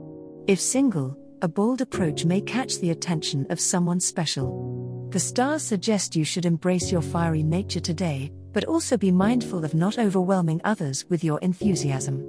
[0.46, 5.08] If single, a bold approach may catch the attention of someone special.
[5.12, 9.74] The stars suggest you should embrace your fiery nature today, but also be mindful of
[9.74, 12.26] not overwhelming others with your enthusiasm.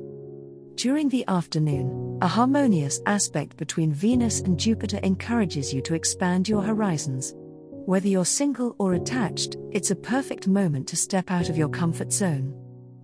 [0.77, 6.63] During the afternoon, a harmonious aspect between Venus and Jupiter encourages you to expand your
[6.63, 7.35] horizons.
[7.87, 12.13] Whether you're single or attached, it's a perfect moment to step out of your comfort
[12.13, 12.53] zone.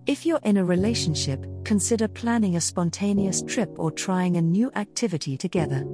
[0.07, 5.37] If you're in a relationship, consider planning a spontaneous trip or trying a new activity
[5.37, 5.87] together.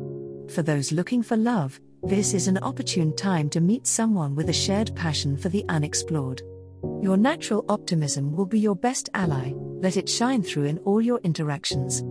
[0.50, 4.53] For those looking for love, this is an opportune time to meet someone with a
[4.53, 6.41] shared passion for the unexplored.
[7.00, 11.19] Your natural optimism will be your best ally, let it shine through in all your
[11.19, 12.03] interactions.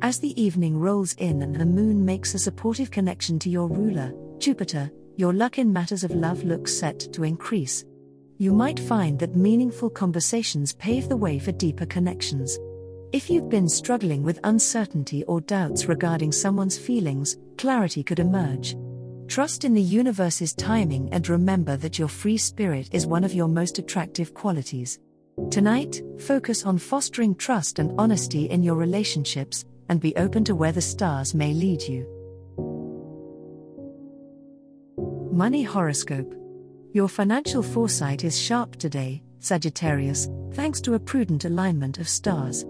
[0.00, 4.14] As the evening rolls in and the moon makes a supportive connection to your ruler,
[4.38, 7.84] Jupiter, your luck in matters of love looks set to increase.
[8.38, 12.56] You might find that meaningful conversations pave the way for deeper connections.
[13.10, 18.76] If you've been struggling with uncertainty or doubts regarding someone's feelings, clarity could emerge.
[19.26, 23.48] Trust in the universe's timing and remember that your free spirit is one of your
[23.48, 25.00] most attractive qualities.
[25.50, 30.72] Tonight, focus on fostering trust and honesty in your relationships, and be open to where
[30.72, 32.17] the stars may lead you.
[35.38, 36.34] Money Horoscope.
[36.94, 42.64] Your financial foresight is sharp today, Sagittarius, thanks to a prudent alignment of stars.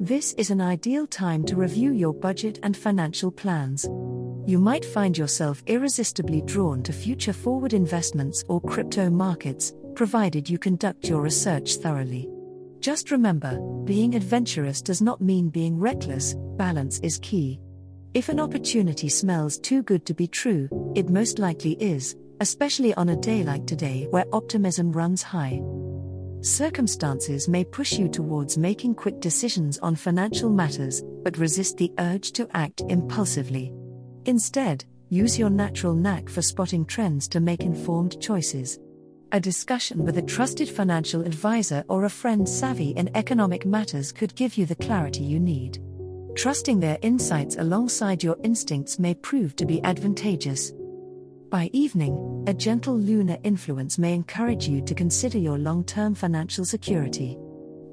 [0.00, 3.84] This is an ideal time to review your budget and financial plans.
[4.46, 10.58] You might find yourself irresistibly drawn to future forward investments or crypto markets, provided you
[10.58, 12.30] conduct your research thoroughly.
[12.80, 17.60] Just remember, being adventurous does not mean being reckless, balance is key.
[18.16, 23.10] If an opportunity smells too good to be true, it most likely is, especially on
[23.10, 25.60] a day like today where optimism runs high.
[26.40, 32.32] Circumstances may push you towards making quick decisions on financial matters, but resist the urge
[32.32, 33.74] to act impulsively.
[34.24, 38.78] Instead, use your natural knack for spotting trends to make informed choices.
[39.32, 44.34] A discussion with a trusted financial advisor or a friend savvy in economic matters could
[44.34, 45.82] give you the clarity you need.
[46.36, 50.70] Trusting their insights alongside your instincts may prove to be advantageous.
[51.48, 56.66] By evening, a gentle lunar influence may encourage you to consider your long term financial
[56.66, 57.38] security.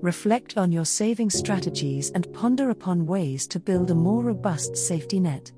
[0.01, 5.21] Reflect on your saving strategies and ponder upon ways to build a more robust safety
[5.21, 5.49] net.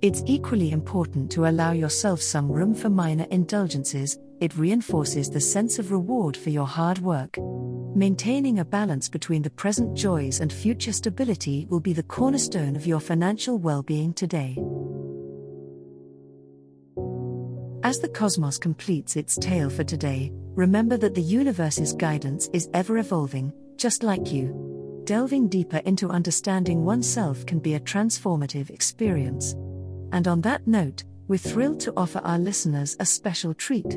[0.00, 5.78] It's equally important to allow yourself some room for minor indulgences, it reinforces the sense
[5.78, 7.36] of reward for your hard work.
[7.94, 12.86] Maintaining a balance between the present joys and future stability will be the cornerstone of
[12.86, 14.56] your financial well being today.
[17.82, 22.98] As the cosmos completes its tale for today, remember that the universe's guidance is ever
[22.98, 25.02] evolving, just like you.
[25.04, 29.54] Delving deeper into understanding oneself can be a transformative experience.
[30.12, 33.96] And on that note, we're thrilled to offer our listeners a special treat.